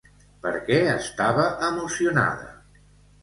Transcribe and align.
Per 0.45 0.53
què 0.69 0.77
estava 0.93 1.45
emocionada? 1.67 2.49